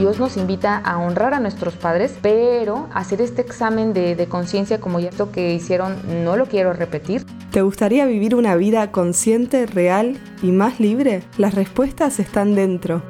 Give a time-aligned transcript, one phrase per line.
[0.00, 4.80] Dios nos invita a honrar a nuestros padres, pero hacer este examen de, de conciencia
[4.80, 7.26] como ya esto que hicieron, no lo quiero repetir.
[7.50, 11.22] ¿Te gustaría vivir una vida consciente, real y más libre?
[11.36, 13.02] Las respuestas están dentro.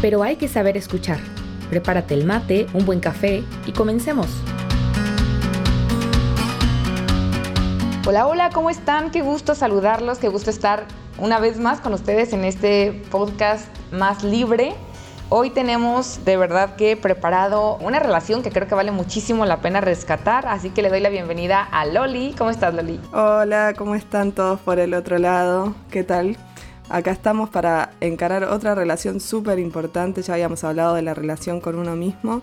[0.00, 1.18] Pero hay que saber escuchar.
[1.68, 4.28] Prepárate el mate, un buen café y comencemos.
[8.06, 9.10] Hola, hola, ¿cómo están?
[9.10, 10.86] Qué gusto saludarlos, qué gusto estar
[11.18, 14.74] una vez más con ustedes en este podcast más libre.
[15.30, 19.82] Hoy tenemos de verdad que preparado una relación que creo que vale muchísimo la pena
[19.82, 22.34] rescatar, así que le doy la bienvenida a Loli.
[22.38, 22.98] ¿Cómo estás, Loli?
[23.12, 25.74] Hola, ¿cómo están todos por el otro lado?
[25.90, 26.38] ¿Qué tal?
[26.88, 30.22] Acá estamos para encarar otra relación súper importante.
[30.22, 32.40] Ya habíamos hablado de la relación con uno mismo,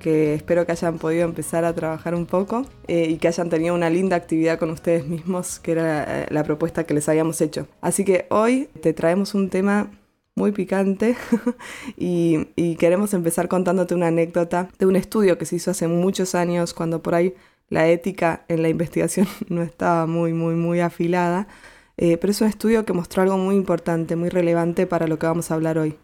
[0.00, 3.72] que espero que hayan podido empezar a trabajar un poco eh, y que hayan tenido
[3.72, 7.68] una linda actividad con ustedes mismos, que era eh, la propuesta que les habíamos hecho.
[7.80, 9.90] Así que hoy te traemos un tema
[10.36, 11.16] muy picante
[11.96, 16.74] y, queremos empezar contándote una anécdota de un estudio que se hizo hace muchos años
[16.74, 17.34] cuando por ahí
[17.70, 21.48] la ética en la investigación no estaba muy, muy, muy afilada,
[21.96, 25.26] eh, pero es un estudio que mostró algo muy importante, muy relevante para lo que
[25.26, 25.96] vamos a hablar hoy.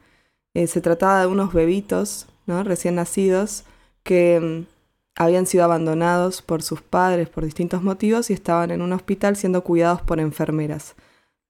[0.54, 2.64] Eh, se trataba de unos bebitos ¿no?
[2.64, 3.64] recién nacidos
[4.02, 4.66] que mm,
[5.16, 9.62] habían sido abandonados por sus padres por distintos motivos y estaban en un hospital siendo
[9.62, 10.94] cuidados por enfermeras.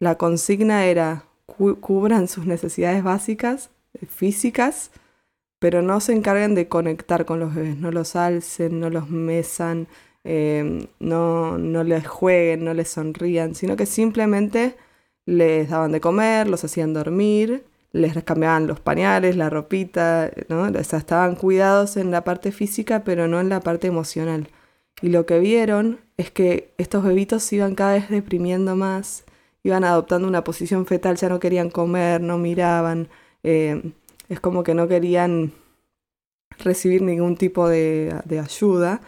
[0.01, 1.27] La consigna era
[1.81, 4.91] cubran sus necesidades básicas, eh, físicas,
[5.59, 9.87] pero no se encarguen de conectar con los bebés, no los alcen, no los mesan,
[10.25, 14.77] em, no, no les jueguen, no les sonrían, sino que simplemente
[15.27, 20.63] les daban de comer, los hacían dormir, les cambiaban los pañales, la ropita, ¿no?
[20.63, 24.49] O estaban cuidados en la parte física, pero no en la parte emocional.
[25.03, 29.25] Y lo que vieron es que estos bebitos se iban cada vez deprimiendo más,
[29.65, 33.09] iban adoptando una posición fetal, ya no querían comer, no miraban,
[33.43, 33.93] eh,
[34.29, 35.53] es como que no querían
[36.59, 39.01] recibir ningún tipo de, ayuda,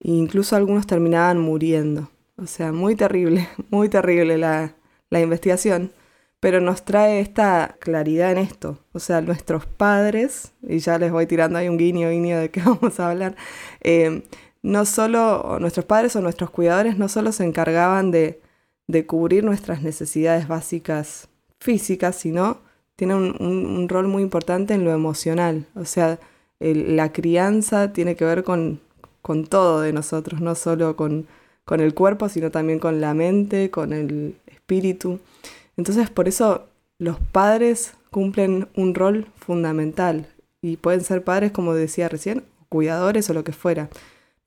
[0.00, 2.10] e incluso algunos terminaban muriendo.
[2.36, 4.74] O sea, muy terrible, muy terrible la,
[5.10, 5.92] investigación,
[6.40, 8.78] pero nos trae esta claridad en esto.
[8.92, 12.62] O sea, nuestros padres, y ya les voy tirando ahí un guiño, guiño de qué
[12.64, 13.36] vamos a hablar,
[13.80, 14.22] eh,
[14.62, 18.40] no solo, nuestros padres o nuestros cuidadores no solo se encargaban de
[18.88, 21.28] de cubrir nuestras necesidades básicas
[21.60, 22.58] físicas, sino
[22.96, 25.66] tiene un, rol muy importante en lo emocional.
[25.76, 26.18] O sea,
[26.58, 28.80] la crianza tiene que ver con,
[29.48, 31.26] todo de nosotros, no solo con,
[31.64, 35.20] con el cuerpo, sino también con la mente, con el espíritu.
[35.76, 36.64] Entonces, por eso
[36.98, 40.26] los padres cumplen un rol fundamental
[40.62, 43.90] y pueden ser padres, como decía recién, cuidadores o lo que fuera.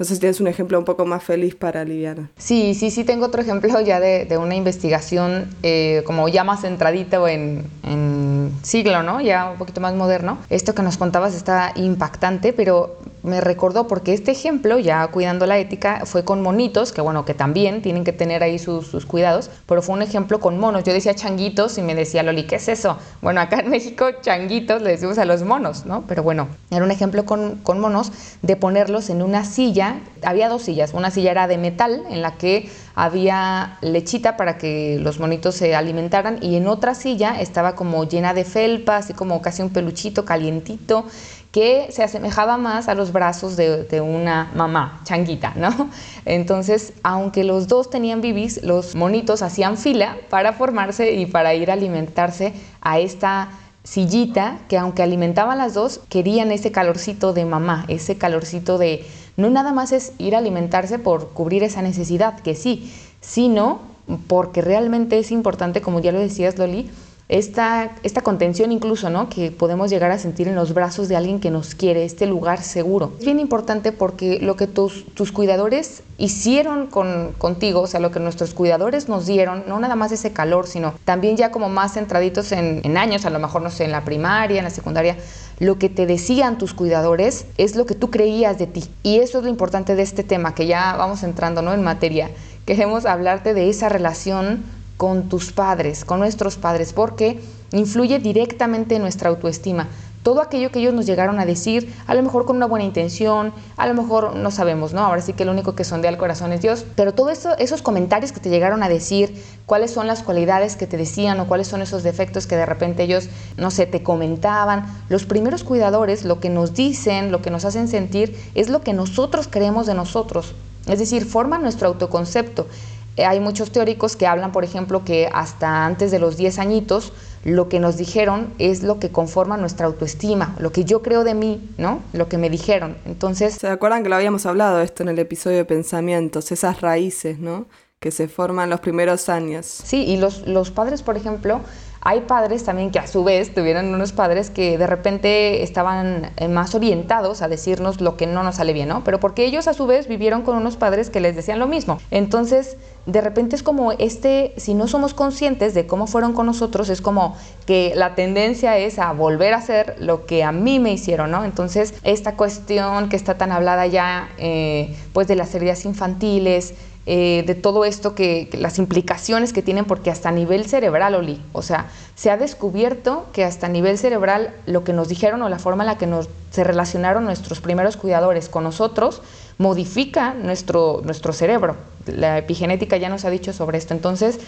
[0.01, 2.31] No sé si tienes un ejemplo un poco más feliz para Liliana.
[2.35, 7.27] Sí, sí, sí, tengo otro ejemplo ya de, una investigación eh, como ya más centradito
[7.27, 9.21] en, en siglo, ¿no?
[9.21, 10.39] Ya un poquito más moderno.
[10.49, 15.57] Esto que nos contabas está impactante, pero me recordó porque este ejemplo, ya cuidando la
[15.57, 19.81] ética, fue con monitos, que bueno, que también tienen que tener ahí sus, cuidados, pero
[19.81, 20.83] fue un ejemplo con monos.
[20.83, 22.97] Yo decía changuitos y me decía Loli, ¿qué es eso?
[23.21, 26.05] Bueno, acá en México changuitos le decimos a los monos, ¿no?
[26.07, 28.11] Pero bueno, era un ejemplo con, con monos
[28.41, 30.01] de ponerlos en una silla.
[30.23, 34.99] Había dos sillas, una silla era de metal en la que había lechita para que
[34.99, 39.41] los monitos se alimentaran y en otra silla estaba como llena de felpa, así como
[39.41, 41.05] casi un peluchito calientito
[41.51, 45.89] que se asemejaba más a los brazos de, una mamá changuita, ¿no?
[46.25, 51.69] Entonces, aunque los dos tenían bibis, los monitos hacían fila para formarse y para ir
[51.69, 53.49] a alimentarse a esta
[53.83, 59.49] sillita que aunque alimentaban las dos, querían ese calorcito de mamá, ese calorcito de no
[59.49, 63.81] nada más es ir a alimentarse por cubrir esa necesidad, que sí, sino
[64.27, 66.89] porque realmente es importante, como ya lo decías Loli,
[67.31, 69.29] esta, esta contención incluso, ¿no?
[69.29, 72.61] Que podemos llegar a sentir en los brazos de alguien que nos quiere, este lugar
[72.61, 73.13] seguro.
[73.19, 78.11] Es bien importante porque lo que tus, tus cuidadores hicieron con, contigo, o sea, lo
[78.11, 81.93] que nuestros cuidadores nos dieron, no nada más ese calor, sino también ya como más
[81.93, 85.15] centraditos en, en años, a lo mejor, no sé, en la primaria, en la secundaria,
[85.57, 88.83] lo que te decían tus cuidadores es lo que tú creías de ti.
[89.03, 91.73] Y eso es lo importante de este tema, que ya vamos entrando, ¿no?
[91.73, 92.29] En materia.
[92.65, 94.63] Queremos hablarte de esa relación
[95.01, 97.39] con tus padres, con nuestros padres, porque
[97.71, 99.87] influye directamente en nuestra autoestima.
[100.21, 103.51] Todo aquello que ellos nos llegaron a decir, a lo mejor con una buena intención,
[103.77, 105.01] a lo mejor no sabemos, ¿no?
[105.03, 107.81] Ahora sí que lo único que sondea el corazón es Dios, pero todos eso, esos
[107.81, 111.67] comentarios que te llegaron a decir, cuáles son las cualidades que te decían o cuáles
[111.67, 113.27] son esos defectos que de repente ellos,
[113.57, 117.87] no sé, te comentaban, los primeros cuidadores, lo que nos dicen, lo que nos hacen
[117.87, 120.53] sentir, es lo que nosotros creemos de nosotros.
[120.85, 122.67] Es decir, forman nuestro autoconcepto.
[123.17, 127.13] Eh, hay muchos teóricos que hablan, por ejemplo, que hasta antes de los 10 añitos
[127.43, 131.33] lo que nos dijeron es lo que conforma nuestra autoestima, lo que yo creo de
[131.33, 132.01] mí, ¿no?
[132.13, 132.97] Lo que me dijeron.
[133.05, 133.55] Entonces...
[133.55, 137.65] ¿Se acuerdan que lo habíamos hablado esto en el episodio de pensamientos, esas raíces, ¿no?
[137.99, 139.65] Que se forman los primeros años.
[139.65, 141.61] Sí, y los, los padres, por ejemplo,
[142.03, 146.47] hay padres también que a su vez tuvieron unos padres que de repente estaban eh,
[146.47, 149.03] más orientados a decirnos lo que no nos sale bien, ¿no?
[149.03, 151.99] Pero porque ellos a su vez vivieron con unos padres que les decían lo mismo.
[152.09, 156.89] Entonces, de repente es como este, si no somos conscientes de cómo fueron con nosotros,
[156.89, 157.35] es como
[157.67, 161.45] que la tendencia es a volver a hacer lo que a mí me hicieron, ¿no?
[161.45, 166.73] Entonces, esta cuestión que está tan hablada ya, eh, pues de las heridas infantiles,
[167.05, 171.41] eh, de todo esto, que, las implicaciones que tienen, porque hasta a nivel cerebral, Oli,
[171.51, 175.49] o sea, se ha descubierto que hasta a nivel cerebral lo que nos dijeron o
[175.49, 179.21] la forma en la que nos, se relacionaron nuestros primeros cuidadores con nosotros
[179.57, 181.75] modifica nuestro, nuestro cerebro.
[182.05, 184.39] La epigenética ya nos ha dicho sobre esto, entonces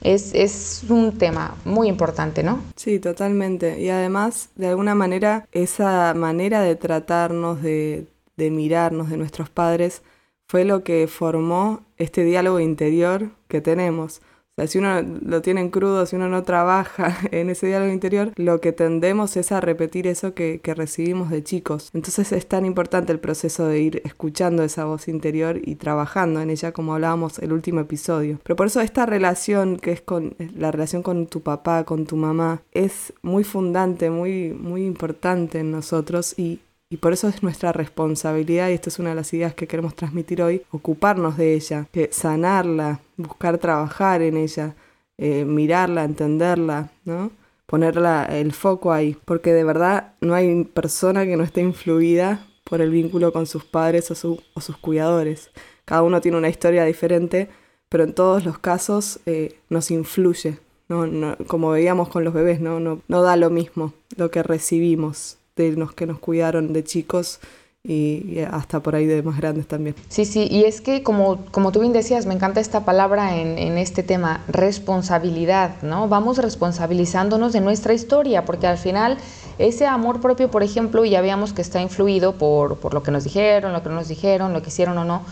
[0.00, 2.60] es, es un tema muy importante, ¿no?
[2.76, 3.80] Sí, totalmente.
[3.80, 8.06] Y además, de alguna manera, esa manera de tratarnos, de,
[8.36, 10.02] de mirarnos de nuestros padres,
[10.50, 14.16] fue lo que formó este diálogo interior que tenemos.
[14.18, 17.92] O sea, si uno lo tiene en crudo, si uno no trabaja en ese diálogo
[17.92, 21.90] interior, lo que tendemos es a repetir eso que, recibimos de chicos.
[21.94, 26.50] Entonces es tan importante el proceso de ir escuchando esa voz interior y trabajando en
[26.50, 28.40] ella, como hablábamos el último episodio.
[28.42, 32.16] Pero por eso esta relación que es con la relación con tu papá, con tu
[32.16, 36.58] mamá, es muy fundante, muy, muy importante en nosotros y
[36.90, 39.94] y por eso es nuestra responsabilidad, y esta es una de las ideas que queremos
[39.94, 44.74] transmitir hoy, ocuparnos de ella, que sanarla, buscar trabajar en ella,
[45.16, 47.30] eh, mirarla, entenderla, ¿no?
[47.66, 52.80] ponerla el foco ahí, porque de verdad no hay persona que no esté influida por
[52.80, 55.50] el vínculo con sus padres o, o sus cuidadores.
[55.84, 57.48] Cada uno tiene una historia diferente,
[57.88, 60.58] pero en todos los casos eh, nos influye.
[60.88, 61.06] ¿no?
[61.06, 62.80] No, como veíamos con los bebés, ¿no?
[62.80, 67.40] No, no da lo mismo lo que recibimos de los que nos cuidaron de chicos
[67.82, 69.96] y, hasta por ahí de más grandes también.
[70.08, 73.56] Sí, sí, y es que como, como tú bien decías, me encanta esta palabra en,
[73.56, 76.06] en, este tema, responsabilidad, ¿no?
[76.06, 79.16] Vamos responsabilizándonos de nuestra historia, porque al final
[79.58, 83.24] ese amor propio, por ejemplo, ya veamos que está influido por, por lo que nos
[83.24, 85.22] dijeron, lo que no nos dijeron, lo que hicieron o no,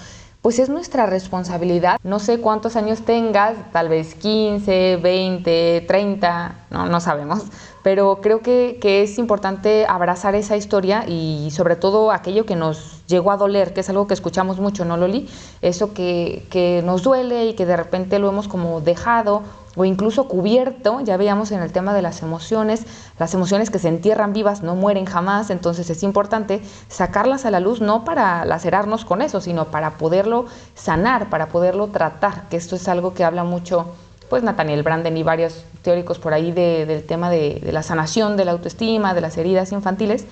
[0.48, 1.98] pues es nuestra responsabilidad.
[2.02, 7.44] No sé cuántos años tengas, tal vez 15, 20, 30, no, no sabemos,
[7.82, 13.30] pero creo que, es importante abrazar esa historia y sobre todo aquello que nos llegó
[13.30, 15.28] a doler, que es algo que escuchamos mucho, ¿no, Loli?
[15.60, 19.42] Eso que, que nos duele y que de repente lo hemos como dejado
[19.76, 22.82] o incluso cubierto, ya veíamos en el tema de las emociones,
[23.18, 27.60] las emociones que se entierran vivas no mueren jamás, entonces es importante sacarlas a la
[27.60, 32.76] luz no para lacerarnos con eso, sino para poderlo sanar, para poderlo tratar, que esto
[32.76, 33.86] es algo que habla mucho
[34.28, 38.52] pues Nathaniel Branden y varios teóricos por ahí del tema de, la sanación de la
[38.52, 40.26] autoestima, de las heridas infantiles.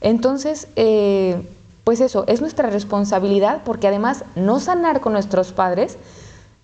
[0.00, 1.48] Entonces, eh,
[1.84, 5.96] pues eso, es nuestra responsabilidad porque además no sanar con nuestros padres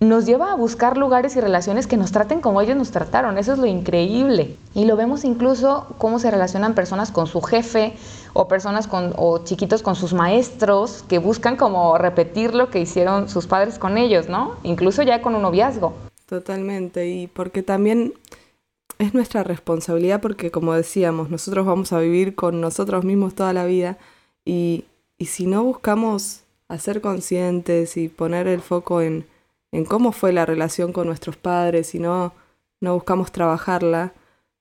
[0.03, 3.39] nos lleva a buscar lugares y relaciones que nos traten como ellos nos trataron.
[3.39, 4.57] Eso es lo increíble.
[4.75, 7.95] Y lo vemos incluso cómo se relacionan personas con su jefe
[8.33, 13.29] o personas con, o chiquitos con sus maestros que buscan como repetir lo que hicieron
[13.29, 14.57] sus padres con ellos, ¿no?
[14.63, 15.93] Incluso ya con un noviazgo.
[16.27, 17.09] Totalmente.
[17.09, 18.15] Y porque también
[18.99, 23.67] es nuestra responsabilidad porque como decíamos, nosotros vamos a vivir con nosotros mismos toda la
[23.67, 23.99] vida
[24.45, 24.87] y,
[25.19, 29.27] y si no buscamos hacer conscientes y poner el foco en
[29.73, 32.35] en cómo fue la relación con nuestros padres y no,
[32.81, 34.13] no buscamos trabajarla,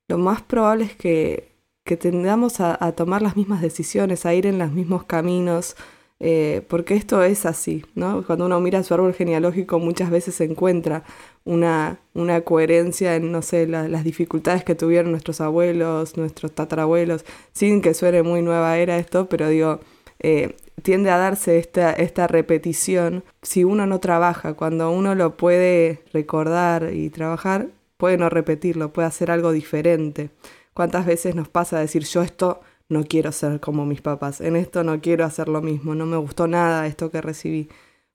[0.07, 1.51] lo más probable es que,
[1.83, 5.75] que tendamos a, tomar las mismas decisiones, a ir en los mismos caminos,
[6.19, 8.23] eh, porque esto es así, ¿no?
[8.25, 11.03] Cuando uno mira su árbol genealógico muchas veces se encuentra
[11.45, 17.81] una, una coherencia en, no sé, las dificultades que tuvieron nuestros abuelos, nuestros tatarabuelos, sin
[17.81, 19.79] que suene muy nueva era esto, pero digo,
[20.19, 24.53] eh, tiende a darse esta, esta repetición si uno no trabaja.
[24.53, 30.31] Cuando uno lo puede recordar y trabajar, puede no repetirlo, puede hacer algo diferente.
[30.73, 34.83] ¿Cuántas veces nos pasa decir yo esto no quiero ser como mis papás, en esto
[34.83, 37.69] no quiero hacer lo mismo, no me gustó nada esto que recibí?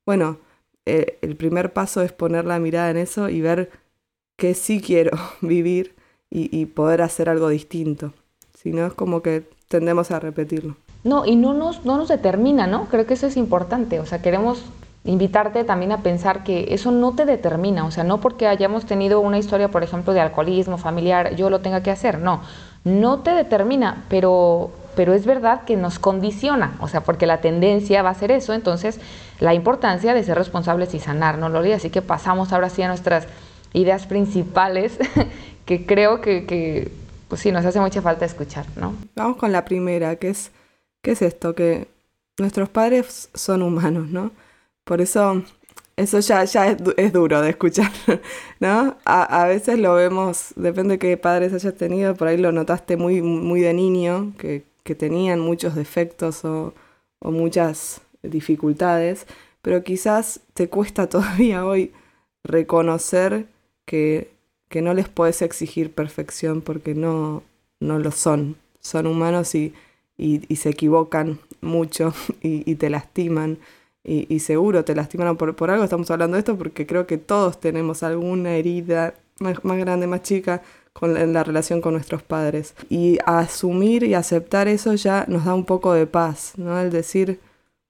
[0.05, 0.39] Bueno,
[0.87, 3.71] eh, el primer paso es poner la mirada en eso y ver
[4.37, 5.95] que sí quiero vivir
[6.31, 8.13] y, y poder hacer algo distinto.
[8.55, 10.77] Si no es como que tendemos a repetirlo.
[11.07, 12.87] No, y no nos, no nos determina, ¿no?
[12.87, 14.01] Creo que eso es importante.
[14.01, 14.65] O sea, queremos
[15.05, 17.85] invitarte también a pensar que eso no te determina.
[17.85, 21.61] O sea, no porque hayamos tenido una historia, por ejemplo, de alcoholismo familiar, yo lo
[21.61, 22.19] tenga que hacer.
[22.19, 22.41] No,
[22.83, 26.75] no te determina, pero, pero es verdad que nos condiciona.
[26.81, 28.53] O sea, porque la tendencia va a ser eso.
[28.53, 28.99] Entonces,
[29.39, 31.71] la importancia de ser responsables y sanar, ¿no, Loli?
[31.71, 33.29] Así que pasamos ahora sí a nuestras
[33.75, 34.99] ideas principales
[35.67, 36.91] que creo que, que,
[37.29, 38.93] pues sí, nos hace mucha falta escuchar, ¿no?
[39.15, 40.51] Vamos con la primera, que es,
[41.07, 41.55] ¿qué es esto?
[41.55, 41.87] Que
[42.37, 44.33] nuestros padres son humanos, ¿no?
[44.83, 45.41] Por eso,
[45.95, 47.93] eso ya, es, duro de escuchar,
[48.61, 48.97] ¿no?
[49.05, 53.23] A, veces lo vemos, depende de qué padres hayas tenido, por ahí lo notaste muy,
[53.23, 56.75] muy de niño, que, que tenían muchos defectos o,
[57.21, 59.29] o muchas dificultades,
[59.63, 61.93] pero quizás te cuesta todavía hoy
[62.43, 63.47] reconocer
[63.85, 64.33] que,
[64.69, 67.45] que no les puedes exigir perfección porque no,
[67.79, 68.57] no lo son.
[68.81, 69.73] Son humanos y,
[70.19, 73.59] y, se equivocan mucho y, te lastiman.
[74.05, 75.85] Y, seguro te lastiman por, por, algo.
[75.85, 80.23] Estamos hablando de esto porque creo que todos tenemos alguna herida más, más grande, más
[80.23, 80.63] chica,
[81.03, 82.75] en la relación con nuestros padres.
[82.89, 86.79] Y asumir y aceptar eso ya nos da un poco de paz, ¿no?
[86.81, 87.41] El decir,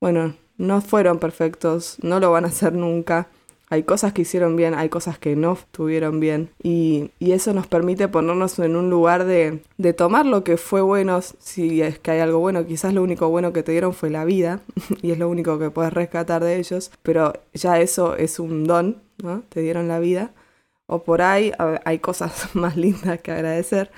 [0.01, 3.29] bueno, no fueron perfectos, no lo van a hacer nunca.
[3.69, 6.51] Hay cosas que hicieron bien, hay cosas que no estuvieron bien.
[6.63, 10.81] Y, y eso nos permite ponernos en un lugar de, de, tomar lo que fue
[10.81, 12.65] bueno, si es que hay algo bueno.
[12.67, 14.61] Quizás lo único bueno que te dieron fue la vida,
[15.03, 16.93] y es lo único que puedes rescatar de ellos.
[17.03, 19.43] Pero ya eso es un don, ¿no?
[19.49, 20.33] Te dieron la vida.
[20.87, 21.53] O por ahí
[21.85, 23.91] hay cosas más lindas que agradecer.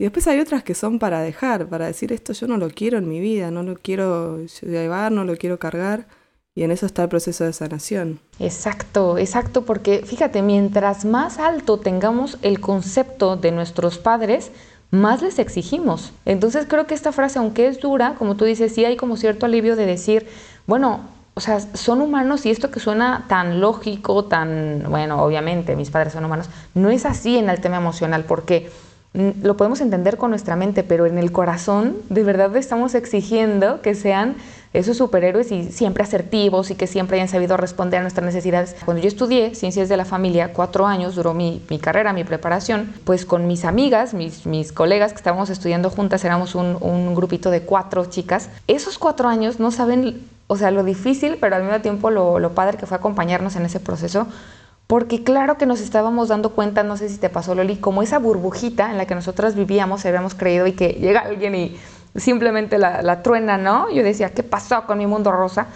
[0.00, 2.96] Y después hay otras que son para dejar, para decir esto yo no lo quiero
[2.96, 6.06] en mi vida, no lo quiero llevar, no lo quiero cargar.
[6.54, 8.20] Y en eso está el proceso de sanación.
[8.40, 14.50] Exacto, exacto, porque fíjate, mientras más alto tengamos el concepto de nuestros padres,
[14.90, 16.12] más les exigimos.
[16.24, 19.46] Entonces creo que esta frase, aunque es dura, como tú dices, sí hay como cierto
[19.46, 20.26] alivio de decir,
[20.66, 21.00] bueno,
[21.34, 26.12] o sea, son humanos y esto que suena tan lógico, tan, bueno, obviamente mis padres
[26.12, 28.70] son humanos, no es así en el tema emocional, porque
[29.12, 33.96] lo podemos entender con nuestra mente, pero en el corazón de verdad estamos exigiendo que
[33.96, 34.36] sean
[34.72, 38.76] esos superhéroes y siempre asertivos y que siempre hayan sabido responder a nuestras necesidades.
[38.84, 42.94] Cuando yo estudié Ciencias de la Familia, cuatro años duró mi, mi carrera, mi preparación,
[43.02, 47.50] pues con mis amigas, mis, mis colegas que estábamos estudiando juntas, éramos un, un grupito
[47.50, 51.80] de cuatro chicas, esos cuatro años no saben, o sea, lo difícil, pero al mismo
[51.80, 54.28] tiempo lo, lo padre que fue acompañarnos en ese proceso
[54.90, 58.18] porque claro que nos estábamos dando cuenta, no sé si te pasó Loli, como esa
[58.18, 61.76] burbujita en la que nosotras vivíamos, habíamos creído y que llega alguien y
[62.16, 63.88] simplemente la, truena, ¿no?
[63.92, 65.68] Yo decía, ¿qué pasó con mi mundo rosa?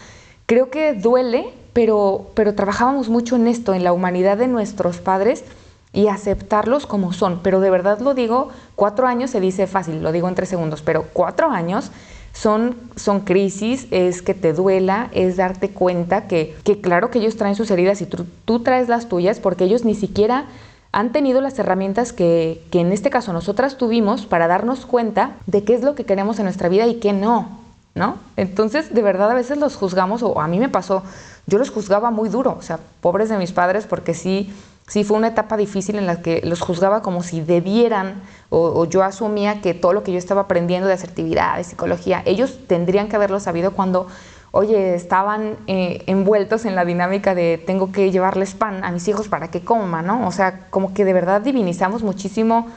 [0.46, 5.44] Creo que duele, pero, pero trabajábamos mucho en esto, en la humanidad de nuestros padres
[5.92, 7.38] y aceptarlos como son.
[7.40, 10.82] Pero de verdad lo digo, cuatro años se dice fácil, lo digo en tres segundos,
[10.82, 11.92] pero cuatro años
[12.34, 17.36] son, son crisis, es que te duela, es darte cuenta que, que claro que ellos
[17.36, 20.46] traen sus heridas y tú, tú, traes las tuyas porque ellos ni siquiera
[20.90, 25.62] han tenido las herramientas que, que en este caso nosotras tuvimos para darnos cuenta de
[25.62, 27.60] qué es lo que queremos en nuestra vida y qué no,
[27.94, 28.16] ¿no?
[28.36, 31.04] Entonces, de verdad, a veces los juzgamos, o a mí me pasó,
[31.46, 34.52] yo los juzgaba muy duro, o sea, pobres de mis padres, porque sí
[34.86, 39.02] sí fue una etapa difícil en la que los juzgaba como si debieran o, yo
[39.02, 43.16] asumía que todo lo que yo estaba aprendiendo de asertividad, de psicología, ellos tendrían que
[43.16, 44.06] haberlo sabido cuando,
[44.52, 49.26] oye, estaban eh, envueltos en la dinámica de tengo que llevarles pan a mis hijos
[49.28, 50.28] para que coman, ¿no?
[50.28, 52.70] O sea, como que de verdad divinizamos muchísimo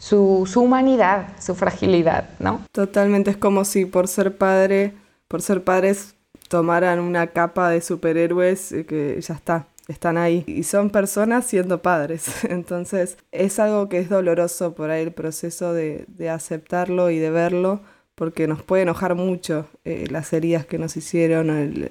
[0.00, 2.60] su, su humanidad, su fragilidad, ¿no?
[2.72, 4.94] Totalmente, es como si por ser padre,
[5.28, 6.16] por ser padres
[6.48, 11.82] tomaran una capa de superhéroes eh, que ya está, están ahí y son personas siendo
[11.82, 12.44] padres.
[12.48, 17.80] Entonces es algo que es doloroso por ahí el proceso de, aceptarlo y de verlo
[18.14, 21.90] porque nos puede enojar mucho eh, las heridas que nos hicieron,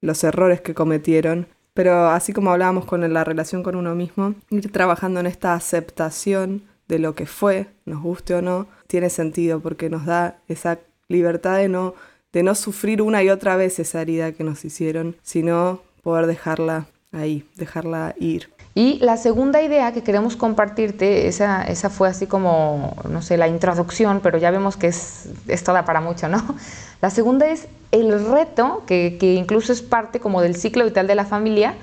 [0.00, 1.46] los errores que cometieron.
[1.74, 6.62] Pero así como hablábamos con la relación con uno mismo, ir trabajando en esta aceptación
[6.88, 11.58] de lo que fue, nos guste o no, tiene sentido porque nos da esa libertad
[11.58, 11.94] de no,
[12.32, 16.86] de no sufrir una y otra vez esa herida que nos hicieron, sino poder dejarla
[17.16, 18.50] ahí, dejarla ir.
[18.74, 23.48] Y la segunda idea que queremos compartirte, esa, esa fue así como, no sé, la
[23.48, 26.44] introducción, pero ya vemos que es, es toda para mucho, ¿no?
[27.00, 31.14] La segunda es el reto, que, que incluso es parte como del ciclo vital de
[31.14, 31.74] la familia,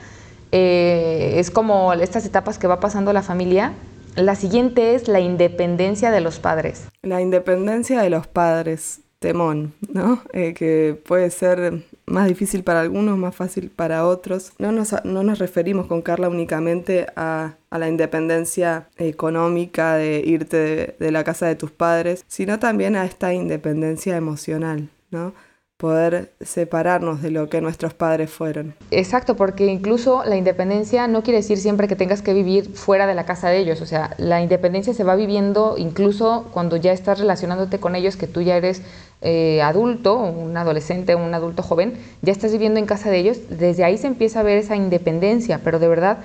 [0.55, 3.73] eh, es como estas etapas que va pasando la familia.
[4.15, 6.83] La siguiente es la independencia de los padres.
[7.01, 10.21] La independencia de los padres, temón, ¿no?
[10.31, 14.53] Eh, que puede ser más difícil para algunos, más fácil para otros.
[14.59, 20.57] No nos, no nos referimos con Carla únicamente a, a la independencia económica de irte
[20.57, 25.33] de, de, la casa de tus padres, sino también a esta independencia emocional, ¿no?
[25.77, 28.73] Poder separarnos de lo que nuestros padres fueron.
[28.91, 33.15] Exacto, porque incluso la independencia no quiere decir siempre que tengas que vivir fuera de
[33.15, 37.19] la casa de ellos, o sea, la independencia se va viviendo incluso cuando ya estás
[37.19, 38.81] relacionándote con ellos, que tú ya eres
[39.21, 43.83] eh, adulto, un adolescente, un adulto joven, ya estás viviendo en casa de ellos, desde
[43.83, 46.19] ahí se empieza a ver esa independencia, pero de verdad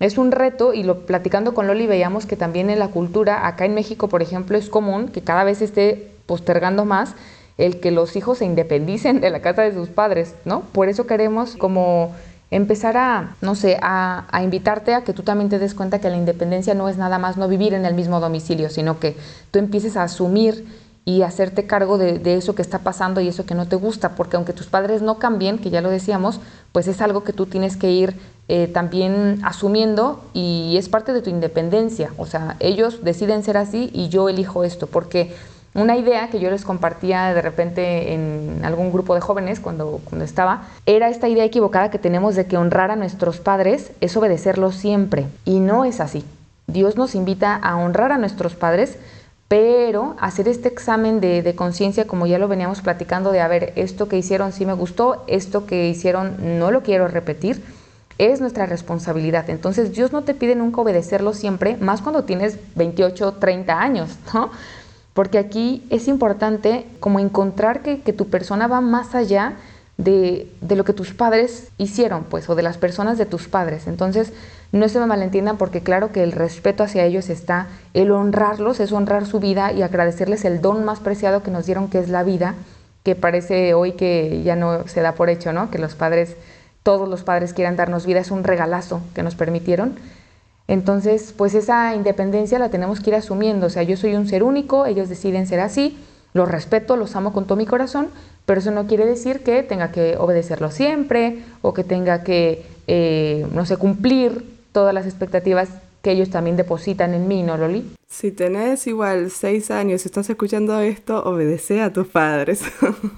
[0.00, 3.64] es un reto y lo platicando con Loli veíamos que también en la cultura, acá
[3.64, 7.14] en México, por ejemplo, es común que cada vez esté postergando más
[7.58, 10.62] el que los hijos se independicen de la casa de sus padres, ¿no?
[10.72, 12.12] Por eso queremos como
[12.50, 16.16] empezar a, no sé, a, invitarte a que tú también te des cuenta que la
[16.16, 19.16] independencia no es nada más no vivir en el mismo domicilio, sino que
[19.50, 20.64] tú empieces a asumir
[21.04, 24.36] y hacerte cargo de, eso que está pasando y eso que no te gusta, porque
[24.36, 26.40] aunque tus padres no cambien, que ya lo decíamos,
[26.72, 28.14] pues es algo que tú tienes que ir
[28.48, 33.90] eh, también asumiendo y es parte de tu independencia, o sea, ellos deciden ser así
[33.92, 35.34] y yo elijo esto, porque
[35.74, 40.24] una idea que yo les compartía de repente en algún grupo de jóvenes cuando, cuando
[40.24, 44.76] estaba, era esta idea equivocada que tenemos de que honrar a nuestros padres es obedecerlos
[44.76, 45.26] siempre.
[45.44, 46.24] Y no es así.
[46.68, 48.96] Dios nos invita a honrar a nuestros padres,
[49.48, 53.72] pero hacer este examen de, de conciencia, como ya lo veníamos platicando, de a ver,
[53.76, 57.62] esto que hicieron sí me gustó, esto que hicieron no lo quiero repetir,
[58.18, 59.50] es nuestra responsabilidad.
[59.50, 64.50] Entonces Dios no te pide nunca obedecerlo siempre, más cuando tienes 28, 30 años, ¿no?
[65.14, 69.54] Porque aquí es importante como encontrar que, tu persona va más allá
[69.96, 73.86] de, lo que tus padres hicieron, pues, o de las personas de tus padres.
[73.86, 74.32] Entonces,
[74.72, 78.90] no se me malentiendan porque claro que el respeto hacia ellos está, el honrarlos es
[78.90, 82.24] honrar su vida y agradecerles el don más preciado que nos dieron, que es la
[82.24, 82.56] vida,
[83.04, 85.70] que parece hoy que ya no se da por hecho, ¿no?
[85.70, 86.34] Que los padres,
[86.82, 89.94] todos los padres quieran darnos vida, es un regalazo que nos permitieron.
[90.66, 93.66] Entonces, pues esa independencia la tenemos que ir asumiendo.
[93.66, 95.98] O sea, yo soy un ser único, ellos deciden ser así,
[96.32, 98.08] los respeto, los amo con todo mi corazón,
[98.46, 103.46] pero eso no quiere decir que tenga que obedecerlo siempre o que tenga que, eh,
[103.52, 105.68] no sé, cumplir todas las expectativas
[106.04, 107.82] que ellos también depositan en mí, ¿no, Loli?
[108.06, 112.62] Si tenés igual seis años y estás escuchando esto, obedece a tus padres.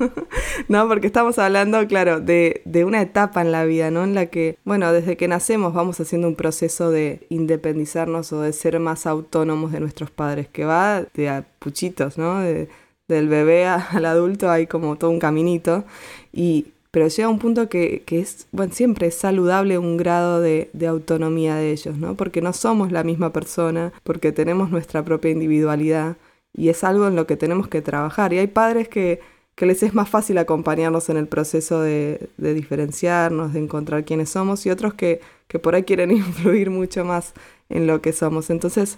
[0.69, 4.05] no, porque estamos hablando, claro, de, de, una etapa en la vida, ¿no?
[4.05, 8.53] En la que, bueno, desde que nacemos vamos haciendo un proceso de independizarnos o de
[8.53, 12.39] ser más autónomos de nuestros padres, que va de a puchitos, ¿no?
[12.39, 12.69] De,
[13.09, 15.85] del bebé al adulto hay como todo un caminito.
[16.33, 21.57] Y pero llega un punto que, es, bueno, siempre es saludable un grado de, autonomía
[21.57, 22.17] de ellos, ¿no?
[22.17, 26.17] Porque no somos la misma persona, porque tenemos nuestra propia individualidad
[26.55, 28.33] y es algo en lo que tenemos que trabajar.
[28.33, 29.21] Y hay padres que,
[29.59, 34.71] les es más fácil acompañarnos en el proceso de, diferenciarnos, de encontrar quiénes somos y
[34.71, 37.35] otros que, que por ahí quieren influir mucho más
[37.69, 38.49] en lo que somos.
[38.49, 38.97] Entonces,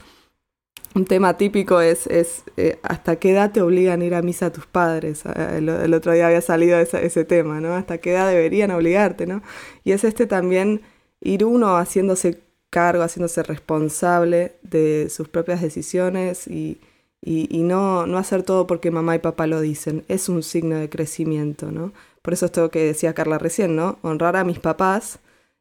[0.95, 4.53] un tema típico es, es eh, hasta qué edad te obligan a ir a misa
[4.53, 5.25] tus padres.
[5.27, 7.75] Ah, el, otro día había salido ese, ese, tema, ¿no?
[7.75, 9.43] Hasta qué edad deberían obligarte, ¿no?
[9.85, 10.83] Y es este también
[11.21, 16.81] ir uno haciéndose cargo, haciéndose responsable de sus propias decisiones y,
[17.23, 20.05] y, no, no hacer todo porque mamá y papá lo dicen.
[20.09, 21.93] Es un signo de crecimiento, ¿no?
[22.23, 23.99] Por eso esto que decía Carla recién, ¿no?
[24.03, 25.19] Honrar a mis papás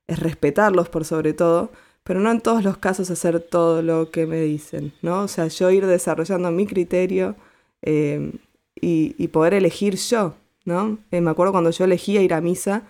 [0.08, 1.72] es respetarlos por sobre todo,
[2.08, 5.24] pero no en todos los casos hacer todo lo que me dicen, ¿no?
[5.24, 7.36] O sea, yo ir desarrollando mi criterio
[7.82, 8.32] eh,
[8.80, 11.00] y, poder elegir yo, ¿no?
[11.12, 12.84] Eh, me acuerdo cuando yo elegía ir a misa,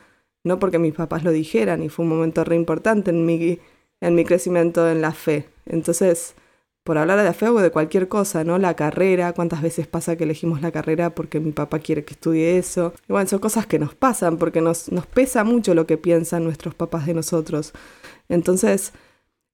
[0.43, 3.57] no porque mis papás lo dijeran, y fue un momento re importante en mi,
[4.01, 5.49] en mi crecimiento en la fe.
[5.65, 6.35] Entonces,
[6.83, 8.59] por hablar de la fe o de cualquier cosa, ¿no?
[8.59, 12.59] La carrera, cuántas veces pasa que elegimos la carrera porque mi papá quiere que estudie
[12.59, 12.93] eso.
[13.09, 16.43] Y bueno, son cosas que nos pasan porque nos, nos pesa mucho lo que piensan
[16.43, 17.73] nuestros papás de nosotros.
[18.29, 18.93] Entonces,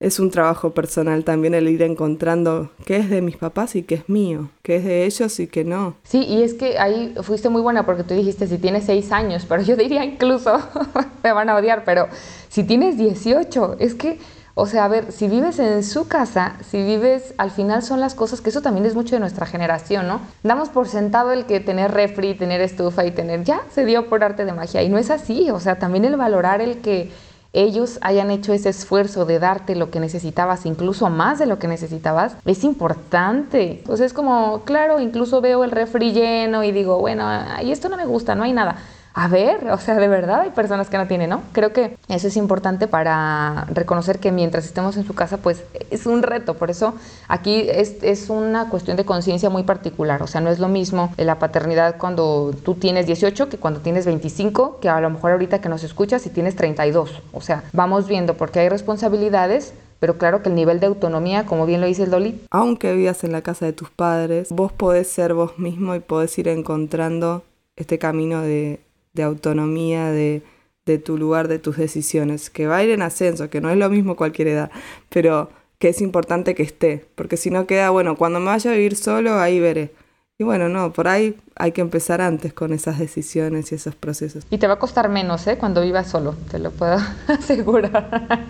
[0.04, 3.94] es un trabajo personal también el ir encontrando qué es de mis papás y qué
[3.94, 5.96] es mío, qué es de ellos y qué no.
[6.02, 9.46] Sí, y es que ahí fuiste muy buena porque tú dijiste si tienes seis años,
[9.48, 10.60] pero yo diría incluso,
[11.22, 12.08] me van a odiar, pero
[12.50, 14.18] si tienes 18, es que,
[14.54, 18.14] o sea, a ver, si vives en su casa, si vives, al final son las
[18.14, 20.20] cosas, que eso también es mucho de nuestra generación, ¿no?
[20.42, 24.22] Damos por sentado el que tener refri, tener estufa y tener, ya se dio por
[24.22, 27.10] arte de magia, y no es así, o sea, también el valorar el que
[27.54, 31.68] ellos hayan hecho ese esfuerzo de darte lo que necesitabas, incluso más de lo que
[31.68, 33.82] necesitabas, es importante.
[33.86, 37.26] Pues es como, claro, incluso veo el refri lleno y digo, bueno,
[37.62, 38.76] y esto no me gusta, no hay nada
[39.16, 41.42] a ver, o sea, de verdad hay personas que no tienen, ¿no?
[41.52, 46.06] Creo que eso es importante para reconocer que mientras estemos en su casa, pues es
[46.06, 46.54] un reto.
[46.54, 46.94] Por eso
[47.28, 50.20] aquí es, es una cuestión de conciencia muy particular.
[50.24, 54.04] O sea, no es lo mismo la paternidad cuando tú tienes 18 que cuando tienes
[54.04, 57.22] 25, que a lo mejor ahorita que nos escuchas y tienes 32.
[57.32, 61.64] O sea, vamos viendo porque hay responsabilidades pero claro que el nivel de autonomía, como
[61.64, 62.38] bien lo dice el Dolly.
[62.50, 66.36] Aunque vivas en la casa de tus padres, vos podés ser vos mismo y podés
[66.38, 67.42] ir encontrando
[67.76, 68.83] este camino de,
[69.14, 70.42] de autonomía, de,
[70.84, 73.76] de tu lugar, de tus decisiones, que va a ir en ascenso, que no es
[73.76, 74.70] lo mismo cualquier edad,
[75.08, 78.74] pero que es importante que esté, porque si no queda, bueno, cuando me vaya a
[78.74, 79.92] vivir solo, ahí veré.
[80.36, 84.44] Y bueno, no, por ahí hay que empezar antes con esas decisiones y esos procesos.
[84.50, 85.56] Y te va a costar menos, ¿eh?
[85.58, 86.98] Cuando vivas solo, te lo puedo
[87.28, 88.40] asegurar.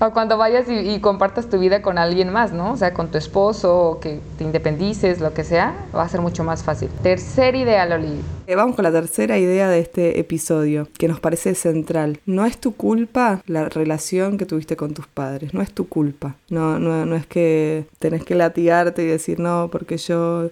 [0.00, 2.72] O cuando vayas y, compartas tu vida con alguien más, ¿no?
[2.72, 6.42] O sea, con tu esposo, que te independices, lo que sea, va a ser mucho
[6.42, 6.88] más fácil.
[7.02, 8.20] Tercera idea, Loli.
[8.46, 12.18] Eh, vamos con la tercera idea de este episodio, que nos parece central.
[12.24, 16.36] No es tu culpa la relación que tuviste con tus padres, no es tu culpa.
[16.48, 20.48] No, no, no es que tenés que latigarte y decir, no, porque yo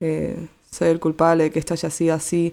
[0.00, 2.52] eh, soy el culpable de que esto haya sido así.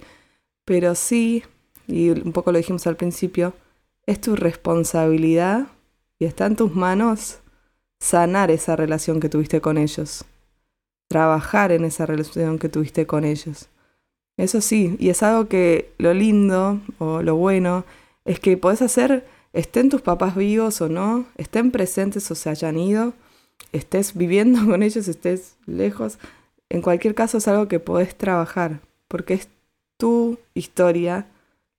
[0.64, 1.44] Pero sí,
[1.88, 3.54] y un poco lo dijimos al principio,
[4.06, 5.68] es tu responsabilidad
[6.20, 7.40] y está en tus manos
[8.00, 10.26] sanar esa relación que tuviste con ellos,
[11.08, 13.70] trabajar en esa relación que tuviste con ellos.
[14.38, 17.86] Eso sí, y es algo que lo lindo o lo bueno
[18.26, 22.78] es que podés hacer, estén tus papás vivos o no, estén presentes o se hayan
[22.78, 23.14] ido,
[23.72, 26.20] estés viviendo con ellos, estés lejos,
[26.70, 29.48] en cualquier caso es algo que podés trabajar, porque es
[29.98, 31.26] tu historia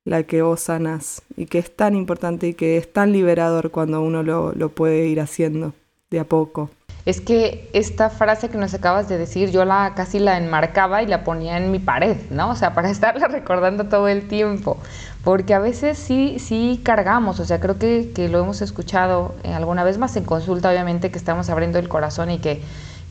[0.05, 4.01] la que vos sanás y que es tan importante y que es tan liberador cuando
[4.01, 5.73] uno lo, lo puede ir haciendo
[6.09, 6.69] de a poco.
[7.05, 11.07] Es que esta frase que nos acabas de decir, yo la casi la enmarcaba y
[11.07, 12.49] la ponía en mi pared, ¿no?
[12.49, 14.77] O sea, para estarla recordando todo el tiempo.
[15.23, 19.53] Porque a veces sí, sí cargamos, o sea, creo que, que lo hemos escuchado eh,
[19.53, 22.61] alguna vez más en consulta, obviamente, que estamos abriendo el corazón y que,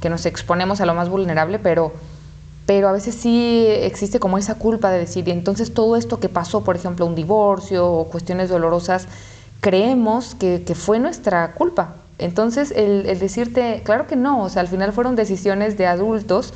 [0.00, 1.92] que nos exponemos a lo más vulnerable, pero
[2.68, 6.28] pero a veces sí existe como esa culpa de decir, y entonces todo esto que
[6.28, 9.08] pasó, por ejemplo, un divorcio o cuestiones dolorosas,
[9.62, 11.94] creemos que, fue nuestra culpa.
[12.18, 16.52] Entonces el, decirte, claro que no, o sea, al final fueron decisiones de adultos,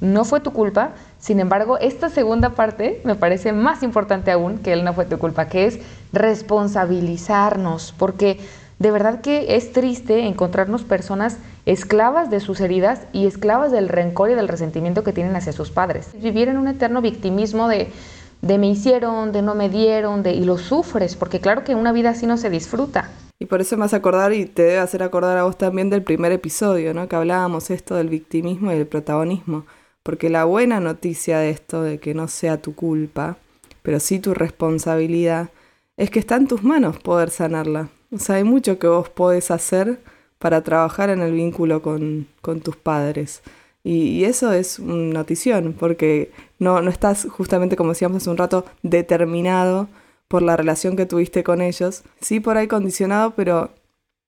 [0.00, 4.72] no fue tu culpa, sin embargo, esta segunda parte me parece más importante aún que
[4.72, 5.80] él no fue tu culpa, que es
[6.12, 8.38] responsabilizarnos, porque
[8.78, 11.36] de verdad que es triste encontrarnos personas
[11.68, 15.70] esclavas de sus heridas y esclavas del rencor y del resentimiento que tienen hacia sus
[15.70, 16.08] padres.
[16.18, 17.88] Vivir en un eterno victimismo de,
[18.40, 21.92] de me hicieron, de no me dieron, de, y lo sufres, porque claro que una
[21.92, 23.10] vida así no se disfruta.
[23.38, 26.02] Y por eso me hace acordar y te debe hacer acordar a vos también del
[26.02, 27.06] primer episodio, ¿no?
[27.06, 29.66] Que hablábamos esto del victimismo y del protagonismo.
[30.02, 33.36] Porque la buena noticia de esto, de que no sea tu culpa,
[33.82, 35.50] pero sí tu responsabilidad,
[35.98, 37.90] es que está en tus manos poder sanarla.
[38.10, 40.00] O sea, hay mucho que vos podés hacer
[40.38, 42.26] para trabajar en el vínculo con,
[42.62, 43.42] tus padres.
[43.84, 48.64] Y, eso es una notición, porque no, no estás justamente, como decíamos hace un rato,
[48.82, 49.88] determinado
[50.28, 52.02] por la relación que tuviste con ellos.
[52.20, 53.70] Sí, por ahí condicionado, pero,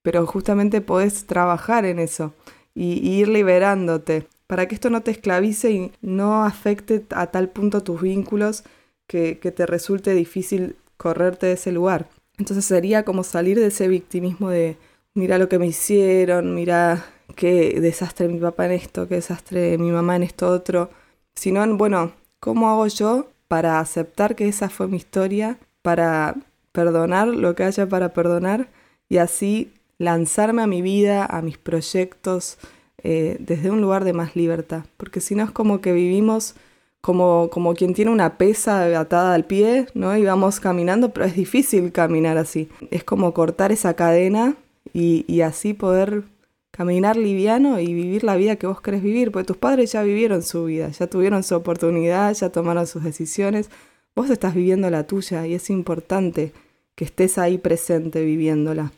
[0.03, 2.33] pero justamente podés trabajar en eso
[2.75, 7.83] y, ir liberándote para que esto no te esclavice y no afecte a tal punto
[7.83, 8.65] tus vínculos
[9.07, 12.09] que, que te resulte difícil correrte de ese lugar.
[12.39, 14.77] Entonces sería como salir de ese victimismo de
[15.15, 17.05] mira lo que me hicieron, mira
[17.37, 20.91] qué desastre mi papá en esto, qué desastre mi mamá en esto otro.
[21.35, 26.37] Sino, bueno, ¿cómo hago yo para aceptar que esa fue mi historia, para
[26.73, 28.69] perdonar lo que haya para perdonar
[29.09, 32.59] y así lanzarme a mi vida, a mis proyectos,
[33.03, 34.85] eh, desde un lugar de más libertad?
[34.97, 36.55] Porque si no es como que vivimos
[37.01, 40.17] como, como quien tiene una pesa atada al pie, ¿no?
[40.17, 42.69] Y vamos caminando, pero es difícil caminar así.
[42.91, 44.57] Es como cortar esa cadena
[44.93, 46.25] y, así poder
[46.71, 50.43] caminar liviano y vivir la vida que vos querés vivir, porque tus padres ya vivieron
[50.43, 53.71] su vida, ya tuvieron su oportunidad, ya tomaron sus decisiones,
[54.15, 56.53] vos estás viviendo la tuya y es importante
[56.95, 58.93] que estés ahí presente viviéndola.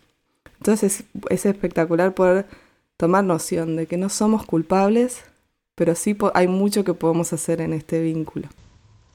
[0.59, 2.47] Entonces es, es espectacular poder
[2.97, 5.23] tomar noción de que no somos culpables,
[5.75, 8.49] pero sí hay mucho que podemos hacer en este vínculo.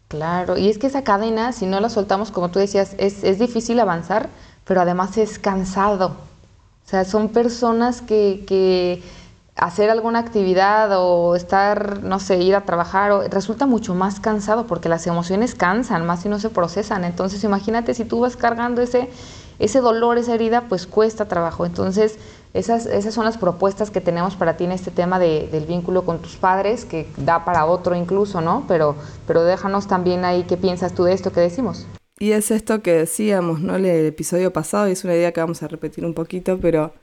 [0.07, 3.39] Claro, y es que esa cadena, si no la soltamos, como tú decías, es, es
[3.39, 4.29] difícil avanzar,
[4.65, 6.26] pero además es cansado.
[6.87, 9.03] O sea, son personas que, que
[9.57, 14.67] hacer alguna actividad o estar, no sé, ir a trabajar, o, resulta mucho más cansado
[14.67, 17.03] porque las emociones cansan, más si no se procesan.
[17.03, 19.09] Entonces, imagínate si tú vas cargando ese,
[19.59, 21.65] ese dolor, esa herida, pues cuesta trabajo.
[21.65, 22.19] Entonces,
[22.53, 26.05] esas, esas son las propuestas que tenemos para ti en este tema de, del vínculo
[26.05, 28.63] con tus padres, que da para otro incluso, ¿no?
[28.65, 28.95] Pero,
[29.27, 31.85] pero déjanos también ahí qué piensas tú de esto que decimos.
[32.19, 33.75] Y es esto que decíamos, ¿no?
[33.75, 36.93] El episodio pasado, y es una idea que vamos a repetir un poquito, pero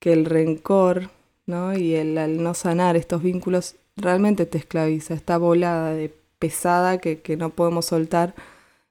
[0.00, 1.10] que el rencor,
[1.46, 1.76] ¿no?
[1.76, 7.50] Y el no sanar estos vínculos realmente te esclaviza, esta volada de pesada que, no
[7.50, 8.34] podemos soltar,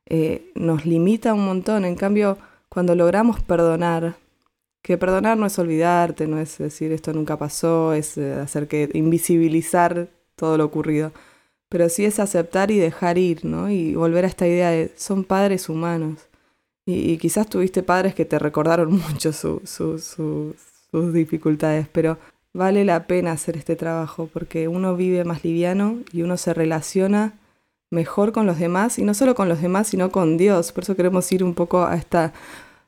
[0.06, 1.86] eh, nos limita un montón.
[1.86, 2.38] En cambio,
[2.70, 4.16] cuando logramos perdonar,
[4.82, 8.90] que perdonar no es olvidarte, no es decir esto nunca pasó, es eh, hacer que
[8.94, 11.12] invisibilizar todo lo ocurrido,
[11.74, 13.68] pero sí es aceptar y dejar ir, ¿no?
[13.68, 16.20] Y volver a esta idea de son padres humanos.
[16.86, 20.16] Y, quizás tuviste padres que te recordaron mucho sus
[21.14, 22.20] dificultades, pero
[22.54, 27.34] vale la pena hacer este trabajo porque uno vive más liviano y uno se relaciona
[27.90, 30.74] mejor con los demás y no solo con los demás, sino con Dios.
[30.74, 32.34] Por eso queremos ir un poco a esta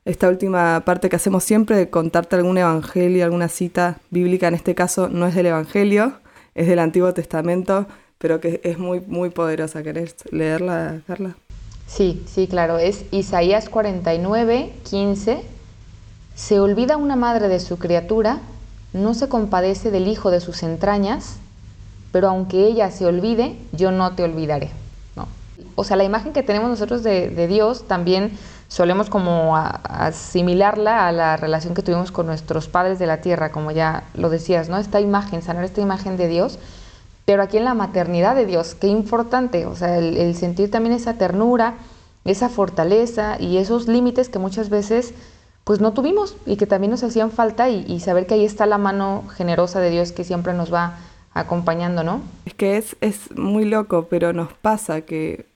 [0.04, 4.76] esta última parte que hacemos siempre de contarte algún evangelio, alguna cita bíblica, en este
[4.76, 6.20] caso no es del evangelio,
[6.54, 9.82] es del Antiguo Testamento, pero que es muy, muy poderosa.
[9.82, 11.36] ¿Querés leerla, Carla?
[11.86, 12.78] Sí, sí, claro.
[12.78, 15.42] Es Isaías 49, 15.
[16.34, 18.40] Se olvida una madre de su criatura,
[18.92, 21.36] no se compadece del hijo de sus entrañas,
[22.12, 24.70] pero aunque ella se olvide, yo no te olvidaré.
[25.14, 25.28] ¿no?
[25.76, 28.32] O sea, la imagen que tenemos nosotros de, de Dios también
[28.68, 33.70] solemos como asimilarla a la relación que tuvimos con nuestros padres de la tierra, como
[33.70, 34.78] ya lo decías, ¿no?
[34.78, 36.58] Esta imagen, sanar esta imagen de Dios,
[37.26, 41.18] pero aquí en la maternidad de Dios, qué importante, o sea, el, sentir también esa
[41.18, 41.74] ternura,
[42.24, 45.12] esa fortaleza y esos límites que muchas veces
[45.64, 48.78] pues no tuvimos y que también nos hacían falta y, saber que ahí está la
[48.78, 50.98] mano generosa de Dios que siempre nos va
[51.34, 52.22] acompañando, ¿no?
[52.44, 55.46] Es que es, es muy loco, pero nos pasa que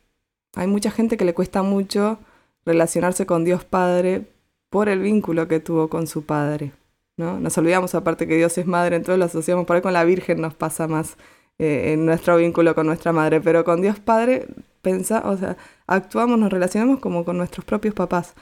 [0.57, 2.19] hay mucha gente que le cuesta mucho
[2.67, 4.27] relacionarse con Dios Padre
[4.71, 6.73] por el vínculo que tuvo con su Padre.
[7.17, 7.39] ¿no?
[7.39, 10.41] Nos olvidamos aparte que Dios es Madre, entonces lo asociamos por ahí con la Virgen
[10.41, 11.17] nos pasa más
[11.63, 14.47] eh, en nuestro vínculo con nuestra Madre, pero con Dios Padre
[14.81, 18.33] pensa, o sea, actuamos, nos relacionamos como con nuestros propios papás.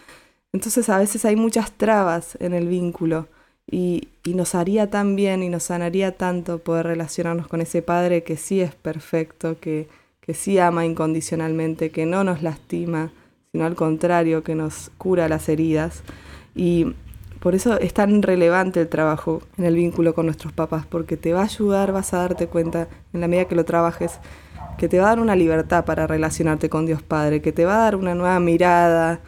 [0.53, 3.27] Entonces a veces hay muchas trabas en el vínculo
[3.69, 8.23] y, y nos haría tan bien y nos sanaría tanto poder relacionarnos con ese Padre
[8.23, 9.89] que sí es perfecto, que,
[10.21, 13.11] que sí ama incondicionalmente, que no nos lastima,
[13.51, 16.05] sino al contrario, que nos cura las heridas.
[16.55, 16.95] Y
[17.41, 21.33] por eso es tan relevante el trabajo en el vínculo con nuestros papás, porque te
[21.33, 24.19] va a ayudar, vas a darte cuenta, en la medida que lo trabajes,
[24.77, 27.77] que te va a dar una libertad para relacionarte con Dios Padre, que te va
[27.77, 29.21] a dar una nueva mirada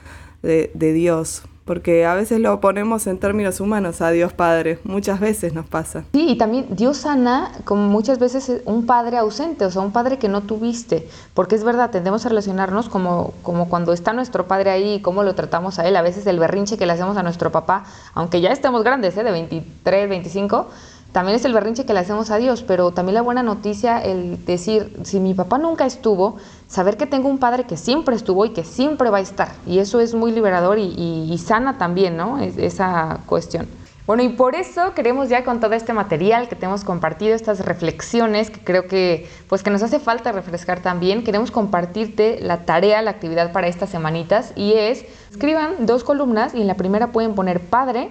[0.43, 5.21] de, de Dios, porque a veces lo ponemos en términos humanos a Dios Padre, muchas
[5.21, 6.03] veces nos pasa.
[6.13, 10.19] Sí, y también Dios sana como muchas veces un padre ausente, o sea, un padre
[10.19, 14.71] que no tuviste, porque es verdad, tendemos a relacionarnos como, como cuando está nuestro padre
[14.71, 17.23] ahí y cómo lo tratamos a él, a veces el berrinche que le hacemos a
[17.23, 19.23] nuestro papá, aunque ya estemos grandes, ¿eh?
[19.23, 20.67] de 23, 25,
[21.13, 24.45] también es el berrinche que le hacemos a Dios, pero también la buena noticia, el
[24.45, 26.37] decir, si mi papá nunca estuvo,
[26.69, 29.53] saber que tengo un padre que siempre estuvo y que siempre va a estar.
[29.67, 32.39] Y eso es muy liberador y, sana también, ¿no?
[32.39, 33.67] esa cuestión.
[34.07, 37.65] Bueno, y por eso queremos ya con todo este material que te hemos compartido, estas
[37.65, 43.03] reflexiones que creo que pues que nos hace falta refrescar también, queremos compartirte la tarea,
[43.03, 47.37] la actividad para estas semanitas y es escriban dos columnas y en la primera pueden
[47.37, 48.11] poner padre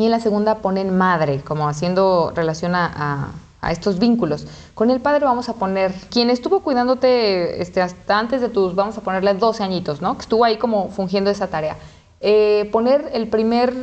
[0.00, 3.32] y en la segunda ponen madre, como haciendo relación a,
[3.68, 4.46] estos vínculos.
[4.74, 8.96] Con el padre vamos a poner quien estuvo cuidándote este, hasta antes de tus, vamos
[8.96, 10.14] a ponerle 12 añitos, ¿no?
[10.14, 11.76] Que estuvo ahí como fungiendo esa tarea.
[12.20, 13.74] Eh, poner el primer,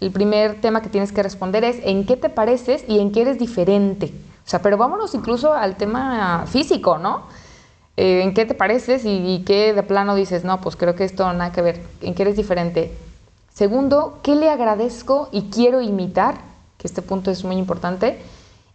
[0.00, 3.22] el primer tema que tienes que responder es en qué te pareces y en qué
[3.22, 4.14] eres diferente.
[4.46, 7.24] O sea, pero vámonos incluso al tema físico, ¿no?
[7.96, 11.02] Eh, ¿En qué te pareces y, y qué de plano dices, no, pues creo que
[11.02, 12.96] esto nada que ver, en qué eres diferente?
[13.58, 16.36] Segundo, ¿qué le agradezco y quiero imitar?
[16.76, 18.20] Que este punto es muy importante.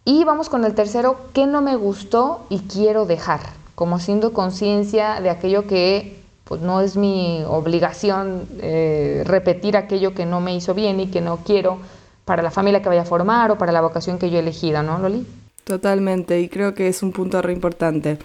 [0.04, 3.40] Y vamos con el tercero, ¿qué no me gustó y quiero dejar?
[3.74, 10.26] Como haciendo conciencia de aquello que pues no es mi obligación eh, repetir aquello que
[10.26, 11.78] no me hizo bien y que no quiero
[12.26, 14.82] para la familia que vaya a formar o para la vocación que yo he elegido,
[14.82, 15.26] ¿no, Loli?
[15.64, 18.18] Totalmente, y creo que es un punto re importante.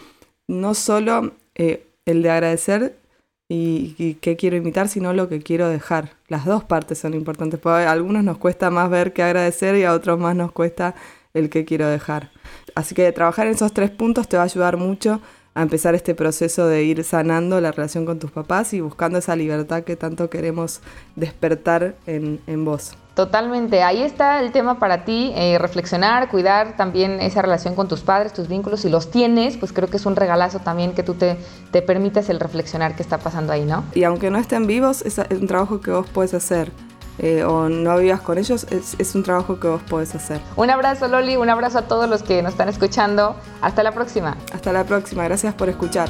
[0.49, 2.98] No solo eh, el de agradecer,
[3.51, 6.11] y, qué quiero imitar, sino lo que quiero dejar.
[6.27, 9.83] Las dos partes son importantes, porque a algunos nos cuesta más ver que agradecer y
[9.83, 10.93] a otros más nos cuesta
[11.33, 12.31] el que quiero dejar.
[12.75, 15.19] Así que trabajar en esos tres puntos te va a ayudar mucho
[15.55, 19.35] a empezar este proceso de ir sanando la relación con tus papás y buscando esa
[19.35, 20.81] libertad que tanto queremos
[21.15, 22.95] despertar en, en vos.
[23.19, 27.99] Totalmente, ahí está el tema para ti, eh, reflexionar, cuidar también esa relación con tus
[27.99, 31.15] padres, tus vínculos, si los tienes, pues creo que es un regalazo también que tú
[31.15, 31.37] te,
[31.71, 33.83] te permitas el reflexionar qué está pasando ahí, ¿no?
[33.93, 36.71] Y aunque no estén vivos, es, un trabajo que vos puedes hacer.
[37.17, 40.39] Eh, o no vivas con ellos, es, es un trabajo que vos podés hacer.
[40.55, 43.35] Un abrazo Loli, un abrazo a todos los que nos están escuchando.
[43.61, 44.37] Hasta la próxima.
[44.53, 46.07] Hasta la próxima, gracias por escuchar.